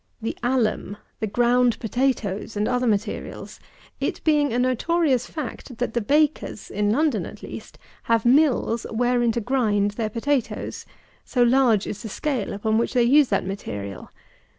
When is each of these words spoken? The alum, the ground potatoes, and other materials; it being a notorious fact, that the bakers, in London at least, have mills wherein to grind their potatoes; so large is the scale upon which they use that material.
The 0.19 0.35
alum, 0.41 0.97
the 1.19 1.27
ground 1.27 1.77
potatoes, 1.79 2.57
and 2.57 2.67
other 2.67 2.87
materials; 2.87 3.59
it 3.99 4.19
being 4.23 4.51
a 4.51 4.57
notorious 4.57 5.27
fact, 5.27 5.77
that 5.77 5.93
the 5.93 6.01
bakers, 6.01 6.71
in 6.71 6.89
London 6.89 7.23
at 7.27 7.43
least, 7.43 7.77
have 8.05 8.25
mills 8.25 8.87
wherein 8.89 9.31
to 9.33 9.41
grind 9.41 9.91
their 9.91 10.09
potatoes; 10.09 10.87
so 11.23 11.43
large 11.43 11.85
is 11.85 12.01
the 12.01 12.09
scale 12.09 12.51
upon 12.53 12.79
which 12.79 12.93
they 12.95 13.03
use 13.03 13.27
that 13.27 13.45
material. 13.45 14.09